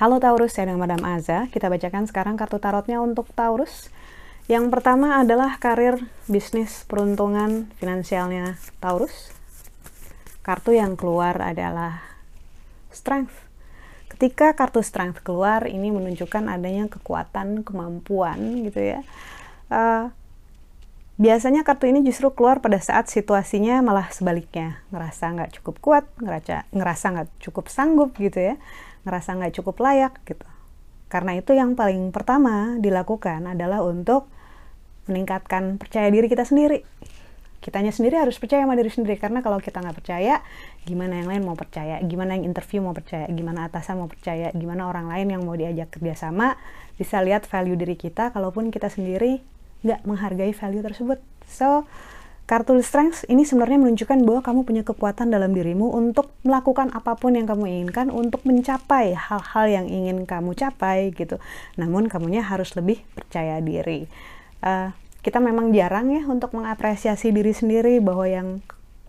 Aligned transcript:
Halo 0.00 0.16
Taurus, 0.16 0.56
saya 0.56 0.72
dengan 0.72 0.88
Madam 0.88 1.04
Aza. 1.04 1.52
Kita 1.52 1.68
bacakan 1.68 2.08
sekarang 2.08 2.40
kartu 2.40 2.56
tarotnya 2.56 3.04
untuk 3.04 3.28
Taurus. 3.36 3.92
Yang 4.48 4.72
pertama 4.72 5.20
adalah 5.20 5.60
karir, 5.60 6.08
bisnis, 6.24 6.88
peruntungan, 6.88 7.68
finansialnya 7.76 8.56
Taurus. 8.80 9.28
Kartu 10.40 10.72
yang 10.72 10.96
keluar 10.96 11.36
adalah 11.44 12.00
Strength. 12.88 13.44
Ketika 14.08 14.56
kartu 14.56 14.80
Strength 14.80 15.20
keluar, 15.20 15.68
ini 15.68 15.92
menunjukkan 15.92 16.48
adanya 16.48 16.88
kekuatan, 16.88 17.60
kemampuan 17.60 18.64
gitu 18.64 18.80
ya. 18.80 19.04
Uh, 19.68 20.08
biasanya 21.20 21.68
kartu 21.68 21.84
ini 21.84 22.00
justru 22.00 22.32
keluar 22.32 22.64
pada 22.64 22.80
saat 22.80 23.12
situasinya 23.12 23.84
malah 23.84 24.08
sebaliknya. 24.08 24.80
Ngerasa 24.88 25.36
nggak 25.36 25.50
cukup 25.60 25.76
kuat, 25.84 26.04
ngerasa 26.16 26.64
ngerasa 26.72 27.06
nggak 27.12 27.28
cukup 27.44 27.68
sanggup 27.68 28.16
gitu 28.16 28.40
ya. 28.40 28.54
Ngerasa 29.04 29.36
nggak 29.36 29.52
cukup 29.60 29.76
layak 29.84 30.16
gitu. 30.24 30.48
Karena 31.12 31.36
itu 31.36 31.52
yang 31.52 31.76
paling 31.76 32.08
pertama 32.08 32.80
dilakukan 32.80 33.44
adalah 33.52 33.84
untuk 33.84 34.32
meningkatkan 35.12 35.76
percaya 35.76 36.08
diri 36.08 36.24
kita 36.24 36.48
sendiri. 36.48 36.88
Kitanya 37.60 37.92
sendiri 37.92 38.16
harus 38.16 38.40
percaya 38.40 38.64
sama 38.64 38.72
diri 38.72 38.88
sendiri. 38.88 39.20
Karena 39.20 39.44
kalau 39.44 39.60
kita 39.60 39.84
nggak 39.84 40.00
percaya, 40.00 40.40
gimana 40.88 41.20
yang 41.20 41.28
lain 41.28 41.42
mau 41.44 41.52
percaya, 41.52 42.00
gimana 42.00 42.40
yang 42.40 42.48
interview 42.48 42.80
mau 42.80 42.96
percaya, 42.96 43.28
gimana 43.28 43.68
atasan 43.68 44.00
mau 44.00 44.08
percaya, 44.08 44.48
gimana 44.56 44.88
orang 44.88 45.12
lain 45.12 45.36
yang 45.36 45.42
mau 45.44 45.52
diajak 45.52 45.92
kerjasama? 45.92 46.56
Bisa 46.96 47.20
lihat 47.20 47.44
value 47.44 47.76
diri 47.76 48.00
kita, 48.00 48.32
kalaupun 48.32 48.72
kita 48.72 48.88
sendiri 48.88 49.44
nggak 49.84 50.04
menghargai 50.04 50.52
value 50.52 50.84
tersebut. 50.84 51.18
So, 51.48 51.88
Kartu 52.50 52.74
Strength 52.82 53.30
ini 53.30 53.46
sebenarnya 53.46 53.78
menunjukkan 53.78 54.26
bahwa 54.26 54.42
kamu 54.42 54.60
punya 54.66 54.82
kekuatan 54.82 55.30
dalam 55.30 55.54
dirimu 55.54 55.94
untuk 55.94 56.34
melakukan 56.42 56.90
apa 56.90 57.14
pun 57.14 57.38
yang 57.38 57.46
kamu 57.46 57.70
inginkan 57.70 58.10
untuk 58.10 58.42
mencapai 58.42 59.14
hal-hal 59.14 59.66
yang 59.70 59.86
ingin 59.86 60.26
kamu 60.26 60.58
capai 60.58 61.14
gitu. 61.14 61.38
Namun 61.78 62.10
kamunya 62.10 62.42
harus 62.42 62.74
lebih 62.74 63.06
percaya 63.14 63.62
diri. 63.62 64.10
Uh, 64.66 64.90
kita 65.22 65.38
memang 65.38 65.70
jarang 65.70 66.10
ya 66.10 66.26
untuk 66.26 66.50
mengapresiasi 66.56 67.30
diri 67.30 67.54
sendiri 67.54 68.02
bahwa 68.02 68.26
yang 68.26 68.48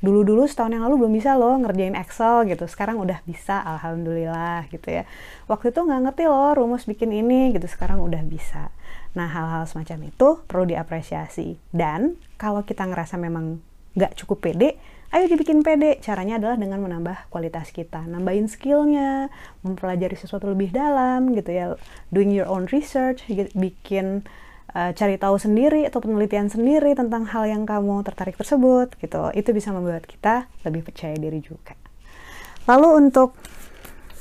dulu-dulu 0.02 0.50
setahun 0.50 0.74
yang 0.74 0.84
lalu 0.86 1.06
belum 1.06 1.14
bisa 1.14 1.38
loh 1.38 1.62
ngerjain 1.62 1.94
Excel 1.94 2.50
gitu 2.50 2.66
sekarang 2.66 2.98
udah 2.98 3.22
bisa 3.22 3.62
alhamdulillah 3.62 4.66
gitu 4.74 4.90
ya 4.90 5.06
waktu 5.46 5.70
itu 5.70 5.78
nggak 5.78 6.02
ngerti 6.10 6.24
loh 6.26 6.58
rumus 6.58 6.90
bikin 6.90 7.14
ini 7.14 7.54
gitu 7.54 7.70
sekarang 7.70 8.02
udah 8.02 8.26
bisa 8.26 8.74
nah 9.12 9.28
hal-hal 9.28 9.68
semacam 9.68 10.08
itu 10.08 10.28
perlu 10.48 10.66
diapresiasi. 10.70 11.60
Dan 11.72 12.16
kalau 12.40 12.64
kita 12.64 12.88
ngerasa 12.88 13.20
memang 13.20 13.60
nggak 13.92 14.16
cukup 14.24 14.48
pede 14.48 14.80
ayo 15.12 15.28
dibikin 15.28 15.62
pede. 15.62 16.00
Caranya 16.00 16.40
adalah 16.40 16.56
dengan 16.56 16.80
menambah 16.80 17.28
kualitas 17.28 17.70
kita 17.76 18.08
nambahin 18.08 18.48
skillnya 18.48 19.28
mempelajari 19.62 20.16
sesuatu 20.16 20.48
lebih 20.48 20.72
dalam 20.72 21.36
gitu 21.36 21.52
ya. 21.52 21.66
Doing 22.10 22.32
your 22.32 22.48
own 22.48 22.72
research 22.72 23.28
bikin 23.56 24.24
uh, 24.72 24.92
cari 24.96 25.20
tahu 25.20 25.36
sendiri 25.36 25.84
atau 25.88 26.00
penelitian 26.00 26.48
sendiri 26.48 26.96
tentang 26.96 27.28
hal 27.28 27.44
yang 27.48 27.68
kamu 27.68 28.08
tertarik 28.08 28.40
tersebut 28.40 28.96
gitu. 28.98 29.22
Itu 29.36 29.52
bisa 29.52 29.76
membuat 29.76 30.08
kita 30.08 30.48
lebih 30.64 30.88
percaya 30.88 31.16
diri 31.20 31.44
juga. 31.44 31.76
Lalu 32.72 32.88
untuk 33.08 33.36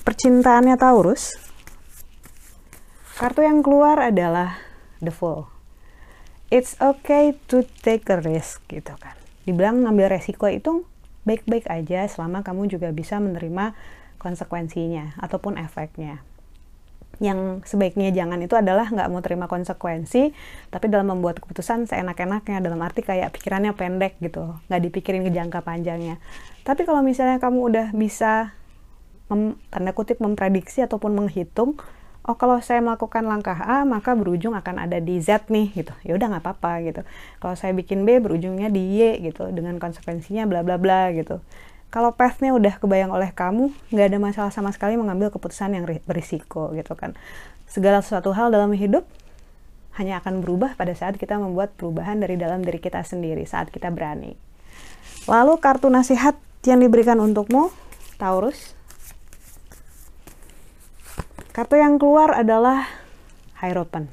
percintaannya 0.03 0.75
Taurus 0.75 1.39
kartu 3.21 3.45
yang 3.45 3.61
keluar 3.61 4.01
adalah 4.01 4.57
the 5.01 5.13
Fool 5.13 5.49
it's 6.51 6.75
okay 6.83 7.39
to 7.47 7.63
take 7.81 8.11
a 8.11 8.19
risk 8.19 8.61
gitu 8.67 8.93
kan. 8.99 9.15
Dibilang 9.47 9.87
ngambil 9.87 10.19
resiko 10.19 10.51
itu 10.51 10.85
baik-baik 11.23 11.71
aja 11.71 12.11
selama 12.11 12.43
kamu 12.43 12.67
juga 12.67 12.91
bisa 12.91 13.23
menerima 13.23 13.73
konsekuensinya 14.19 15.17
ataupun 15.23 15.57
efeknya. 15.57 16.21
Yang 17.23 17.71
sebaiknya 17.71 18.11
jangan 18.11 18.43
itu 18.43 18.59
adalah 18.59 18.91
nggak 18.91 19.09
mau 19.09 19.23
terima 19.23 19.47
konsekuensi 19.47 20.35
tapi 20.75 20.87
dalam 20.91 21.15
membuat 21.15 21.39
keputusan 21.39 21.87
seenak-enaknya 21.87 22.59
dalam 22.59 22.81
arti 22.83 23.07
kayak 23.07 23.31
pikirannya 23.31 23.73
pendek 23.77 24.19
gitu 24.19 24.59
nggak 24.69 24.83
dipikirin 24.91 25.23
ke 25.23 25.31
jangka 25.31 25.63
panjangnya. 25.63 26.19
Tapi 26.67 26.83
kalau 26.83 27.01
misalnya 27.07 27.39
kamu 27.39 27.59
udah 27.63 27.87
bisa 27.95 28.59
mem, 29.31 29.55
tanda 29.71 29.95
kutip 29.95 30.19
memprediksi 30.19 30.83
ataupun 30.83 31.15
menghitung 31.15 31.79
oh 32.31 32.39
kalau 32.39 32.63
saya 32.63 32.79
melakukan 32.79 33.27
langkah 33.27 33.59
A 33.59 33.83
maka 33.83 34.15
berujung 34.15 34.55
akan 34.55 34.87
ada 34.87 35.03
di 35.03 35.19
Z 35.19 35.51
nih 35.51 35.75
gitu 35.75 35.91
ya 36.07 36.15
udah 36.15 36.31
nggak 36.31 36.45
apa-apa 36.47 36.73
gitu 36.87 37.03
kalau 37.43 37.59
saya 37.59 37.75
bikin 37.75 38.07
B 38.07 38.23
berujungnya 38.23 38.71
di 38.71 39.03
Y 39.03 39.19
gitu 39.27 39.51
dengan 39.51 39.83
konsekuensinya 39.83 40.47
bla 40.47 40.63
bla 40.63 40.79
bla 40.79 41.11
gitu 41.11 41.43
kalau 41.91 42.15
pathnya 42.15 42.55
udah 42.55 42.79
kebayang 42.79 43.11
oleh 43.11 43.35
kamu, 43.35 43.75
nggak 43.91 44.07
ada 44.15 44.19
masalah 44.23 44.53
sama 44.55 44.71
sekali 44.71 44.95
mengambil 44.95 45.35
keputusan 45.35 45.75
yang 45.75 45.83
berisiko 46.07 46.71
gitu 46.79 46.95
kan. 46.95 47.19
Segala 47.67 47.99
sesuatu 47.99 48.31
hal 48.31 48.55
dalam 48.55 48.71
hidup 48.79 49.03
hanya 49.99 50.23
akan 50.23 50.39
berubah 50.39 50.79
pada 50.79 50.95
saat 50.95 51.19
kita 51.19 51.35
membuat 51.35 51.75
perubahan 51.75 52.23
dari 52.23 52.39
dalam 52.39 52.63
diri 52.63 52.79
kita 52.79 53.03
sendiri, 53.03 53.43
saat 53.43 53.75
kita 53.75 53.91
berani. 53.91 54.39
Lalu 55.27 55.59
kartu 55.59 55.91
nasihat 55.91 56.39
yang 56.63 56.79
diberikan 56.79 57.19
untukmu, 57.19 57.75
Taurus. 58.23 58.79
Kartu 61.61 61.77
yang 61.77 62.01
keluar 62.01 62.33
adalah 62.33 62.89
Hierophant. 63.61 64.09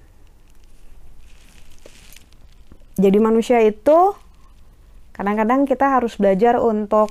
Jadi 2.99 3.23
manusia 3.23 3.63
itu 3.63 4.19
kadang-kadang 5.15 5.63
kita 5.63 5.95
harus 5.95 6.19
belajar 6.19 6.59
untuk 6.59 7.07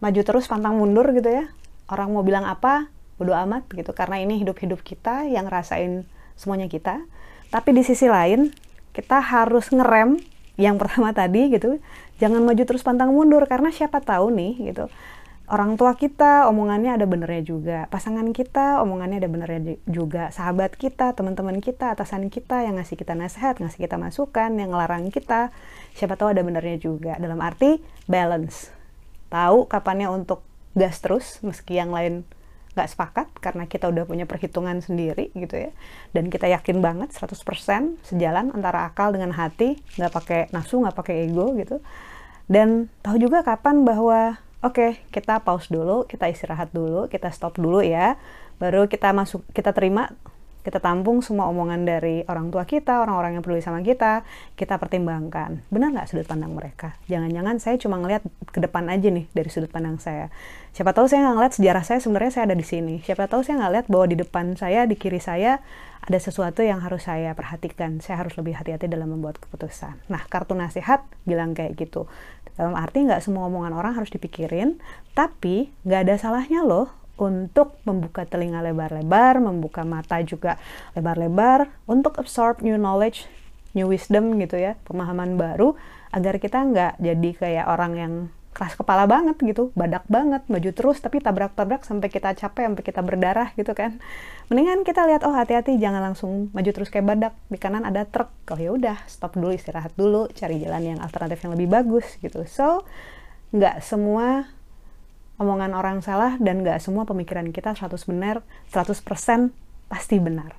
maju 0.00 0.20
terus 0.24 0.48
pantang 0.48 0.80
mundur 0.80 1.12
gitu 1.12 1.28
ya. 1.28 1.52
Orang 1.84 2.16
mau 2.16 2.24
bilang 2.24 2.48
apa 2.48 2.88
bodo 3.20 3.36
amat 3.36 3.68
gitu. 3.76 3.92
Karena 3.92 4.16
ini 4.16 4.40
hidup-hidup 4.40 4.80
kita 4.80 5.28
yang 5.28 5.44
rasain 5.52 6.08
semuanya 6.32 6.72
kita. 6.72 7.04
Tapi 7.52 7.76
di 7.76 7.84
sisi 7.84 8.08
lain 8.08 8.48
kita 8.96 9.20
harus 9.20 9.68
ngerem 9.68 10.16
yang 10.56 10.80
pertama 10.80 11.12
tadi 11.12 11.52
gitu. 11.52 11.76
Jangan 12.24 12.40
maju 12.40 12.64
terus 12.64 12.80
pantang 12.80 13.12
mundur 13.12 13.44
karena 13.44 13.68
siapa 13.68 14.00
tahu 14.00 14.32
nih 14.32 14.72
gitu 14.72 14.88
orang 15.48 15.80
tua 15.80 15.96
kita 15.96 16.44
omongannya 16.52 16.94
ada 17.00 17.08
benernya 17.08 17.42
juga. 17.42 17.78
Pasangan 17.88 18.28
kita 18.36 18.84
omongannya 18.84 19.24
ada 19.24 19.30
benernya 19.32 19.80
juga. 19.88 20.28
Sahabat 20.28 20.76
kita 20.76 21.16
teman-teman 21.16 21.58
kita 21.64 21.96
atasan 21.96 22.28
kita 22.28 22.68
yang 22.68 22.76
ngasih 22.76 22.96
kita 23.00 23.16
nasihat 23.16 23.56
ngasih 23.56 23.88
kita 23.88 23.96
masukan 23.96 24.52
yang 24.60 24.70
ngelarang 24.72 25.08
kita. 25.08 25.48
Siapa 25.96 26.20
tahu 26.20 26.36
ada 26.36 26.44
benernya 26.44 26.76
juga. 26.76 27.16
Dalam 27.16 27.40
arti 27.40 27.80
balance. 28.04 28.68
Tahu 29.32 29.68
kapannya 29.68 30.12
untuk 30.12 30.44
gas 30.76 31.00
terus 31.00 31.40
meski 31.40 31.80
yang 31.80 31.90
lain 31.92 32.28
nggak 32.76 32.94
sepakat 32.94 33.26
karena 33.42 33.66
kita 33.66 33.90
udah 33.90 34.06
punya 34.06 34.28
perhitungan 34.28 34.78
sendiri 34.84 35.34
gitu 35.34 35.56
ya. 35.56 35.70
Dan 36.12 36.28
kita 36.28 36.46
yakin 36.46 36.78
banget 36.78 37.10
100% 37.10 37.98
sejalan 38.04 38.54
antara 38.54 38.86
akal 38.86 39.10
dengan 39.10 39.34
hati 39.34 39.80
nggak 39.96 40.12
pakai 40.12 40.40
nafsu 40.54 40.78
nggak 40.84 40.94
pakai 40.94 41.26
ego 41.26 41.56
gitu. 41.56 41.80
Dan 42.48 42.88
tahu 43.04 43.16
juga 43.20 43.44
kapan 43.44 43.84
bahwa 43.84 44.40
oke 44.62 44.74
okay, 44.74 44.90
kita 45.14 45.42
pause 45.42 45.70
dulu 45.70 46.04
kita 46.08 46.26
istirahat 46.30 46.70
dulu 46.74 47.06
kita 47.10 47.30
stop 47.34 47.58
dulu 47.58 47.82
ya. 47.84 48.18
Baru 48.58 48.90
kita 48.90 49.14
masuk 49.14 49.46
kita 49.54 49.70
terima 49.70 50.10
kita 50.68 50.84
tampung 50.84 51.24
semua 51.24 51.48
omongan 51.48 51.88
dari 51.88 52.20
orang 52.28 52.52
tua 52.52 52.68
kita, 52.68 53.00
orang-orang 53.00 53.40
yang 53.40 53.42
peduli 53.42 53.64
sama 53.64 53.80
kita, 53.80 54.20
kita 54.52 54.76
pertimbangkan. 54.76 55.64
Benar 55.72 55.96
nggak 55.96 56.12
sudut 56.12 56.28
pandang 56.28 56.52
mereka? 56.52 56.92
Jangan-jangan 57.08 57.56
saya 57.56 57.80
cuma 57.80 57.96
ngelihat 57.96 58.20
ke 58.52 58.60
depan 58.60 58.84
aja 58.92 59.08
nih 59.08 59.24
dari 59.32 59.48
sudut 59.48 59.72
pandang 59.72 59.96
saya. 59.96 60.28
Siapa 60.76 60.92
tahu 60.92 61.08
saya 61.08 61.24
nggak 61.24 61.36
ngeliat 61.40 61.54
sejarah 61.56 61.84
saya 61.88 61.98
sebenarnya 62.04 62.32
saya 62.36 62.44
ada 62.52 62.56
di 62.60 62.66
sini. 62.68 63.00
Siapa 63.00 63.32
tahu 63.32 63.40
saya 63.40 63.64
nggak 63.64 63.72
lihat 63.72 63.86
bahwa 63.88 64.06
di 64.12 64.16
depan 64.20 64.44
saya, 64.60 64.84
di 64.84 65.00
kiri 65.00 65.24
saya 65.24 65.64
ada 66.04 66.18
sesuatu 66.20 66.60
yang 66.60 66.84
harus 66.84 67.08
saya 67.08 67.32
perhatikan. 67.32 68.04
Saya 68.04 68.20
harus 68.20 68.36
lebih 68.36 68.52
hati-hati 68.60 68.92
dalam 68.92 69.08
membuat 69.08 69.40
keputusan. 69.40 69.96
Nah, 70.12 70.20
kartu 70.28 70.52
nasihat 70.52 71.00
bilang 71.24 71.56
kayak 71.56 71.80
gitu. 71.80 72.04
Dalam 72.60 72.76
arti 72.76 73.08
nggak 73.08 73.24
semua 73.24 73.48
omongan 73.48 73.72
orang 73.72 73.96
harus 73.96 74.12
dipikirin, 74.12 74.76
tapi 75.16 75.72
nggak 75.88 76.00
ada 76.04 76.14
salahnya 76.20 76.60
loh 76.60 76.92
untuk 77.18 77.76
membuka 77.82 78.22
telinga 78.24 78.62
lebar-lebar, 78.62 79.42
membuka 79.42 79.82
mata 79.82 80.22
juga 80.22 80.56
lebar-lebar, 80.94 81.66
untuk 81.90 82.16
absorb 82.16 82.62
new 82.62 82.78
knowledge, 82.78 83.26
new 83.74 83.90
wisdom 83.90 84.38
gitu 84.38 84.56
ya, 84.56 84.78
pemahaman 84.86 85.34
baru, 85.34 85.74
agar 86.14 86.40
kita 86.40 86.62
nggak 86.62 86.92
jadi 87.02 87.30
kayak 87.36 87.66
orang 87.68 87.92
yang 87.98 88.14
keras 88.58 88.74
kepala 88.74 89.06
banget 89.06 89.38
gitu, 89.38 89.70
badak 89.78 90.02
banget, 90.10 90.42
maju 90.50 90.70
terus 90.74 90.98
tapi 90.98 91.22
tabrak-tabrak 91.22 91.86
sampai 91.86 92.10
kita 92.10 92.34
capek, 92.34 92.66
sampai 92.66 92.82
kita 92.82 93.00
berdarah 93.06 93.54
gitu 93.54 93.70
kan. 93.70 94.02
Mendingan 94.50 94.82
kita 94.82 95.06
lihat 95.06 95.22
oh 95.22 95.30
hati-hati 95.30 95.78
jangan 95.78 96.02
langsung 96.02 96.50
maju 96.50 96.70
terus 96.74 96.90
kayak 96.90 97.06
badak. 97.06 97.34
Di 97.46 97.58
kanan 97.60 97.86
ada 97.86 98.02
truk. 98.02 98.34
Oh 98.50 98.58
ya 98.58 98.74
udah, 98.74 98.98
stop 99.06 99.38
dulu, 99.38 99.54
istirahat 99.54 99.94
dulu, 99.94 100.26
cari 100.34 100.58
jalan 100.58 100.96
yang 100.96 100.98
alternatif 100.98 101.38
yang 101.46 101.54
lebih 101.54 101.70
bagus 101.70 102.18
gitu. 102.18 102.42
So, 102.50 102.82
nggak 103.54 103.78
semua 103.78 104.50
omongan 105.38 105.72
orang 105.72 106.02
salah 106.02 106.36
dan 106.42 106.66
gak 106.66 106.82
semua 106.82 107.06
pemikiran 107.06 107.48
kita 107.54 107.72
100 107.72 107.94
benar, 108.10 108.42
100% 108.74 109.54
pasti 109.88 110.16
benar. 110.18 110.52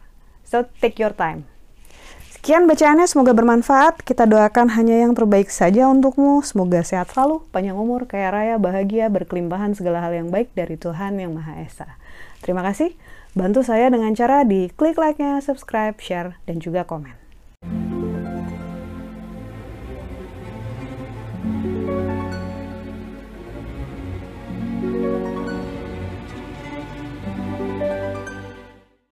So 0.48 0.66
take 0.82 0.98
your 0.98 1.14
time. 1.14 1.46
Sekian 2.40 2.72
bacaannya, 2.72 3.04
semoga 3.04 3.36
bermanfaat. 3.36 4.00
Kita 4.00 4.24
doakan 4.24 4.72
hanya 4.72 5.04
yang 5.04 5.12
terbaik 5.12 5.52
saja 5.52 5.92
untukmu. 5.92 6.40
Semoga 6.40 6.80
sehat 6.88 7.12
selalu, 7.12 7.44
panjang 7.52 7.76
umur, 7.76 8.08
kaya 8.08 8.32
raya, 8.32 8.56
bahagia, 8.56 9.12
berkelimpahan 9.12 9.76
segala 9.76 10.00
hal 10.00 10.16
yang 10.16 10.32
baik 10.32 10.56
dari 10.56 10.80
Tuhan 10.80 11.20
Yang 11.20 11.36
Maha 11.36 11.54
Esa. 11.60 12.00
Terima 12.40 12.64
kasih. 12.64 12.96
Bantu 13.36 13.62
saya 13.68 13.92
dengan 13.92 14.16
cara 14.16 14.48
di 14.48 14.72
klik 14.72 14.96
like-nya, 14.96 15.44
subscribe, 15.44 16.00
share, 16.00 16.40
dan 16.48 16.64
juga 16.64 16.88
komen. 16.88 17.19